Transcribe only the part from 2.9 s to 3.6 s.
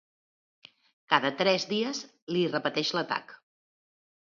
l'atac.